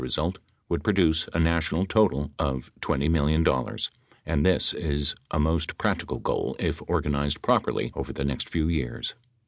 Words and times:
545 0.01 0.17
result 0.17 0.45
would 0.67 0.83
produce 0.83 1.29
a 1.31 1.37
national 1.39 1.85
total 1.85 2.31
of 2.39 2.71
$20 2.79 3.07
million 3.11 3.45
and 4.25 4.43
this 4.43 4.73
is 4.73 5.13
a 5.29 5.39
most 5.39 5.77
practical 5.77 6.17
goal 6.17 6.55
if 6.57 6.81
organized 6.87 7.43
properly 7.43 7.91
over 7.93 8.11
the 8.11 8.25
next 8.25 8.49
few 8.49 8.67
years. 8.67 9.13